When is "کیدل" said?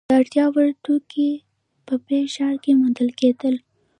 3.19-3.55